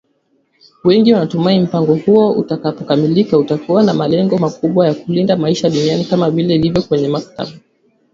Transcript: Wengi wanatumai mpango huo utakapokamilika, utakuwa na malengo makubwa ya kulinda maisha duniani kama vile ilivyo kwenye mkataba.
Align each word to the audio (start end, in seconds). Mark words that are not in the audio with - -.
Wengi 0.83 1.13
wanatumai 1.13 1.59
mpango 1.59 1.95
huo 1.95 2.31
utakapokamilika, 2.31 3.37
utakuwa 3.37 3.83
na 3.83 3.93
malengo 3.93 4.37
makubwa 4.37 4.87
ya 4.87 4.93
kulinda 4.93 5.35
maisha 5.37 5.69
duniani 5.69 6.05
kama 6.05 6.31
vile 6.31 6.55
ilivyo 6.55 6.81
kwenye 6.81 7.07
mkataba. 7.07 7.51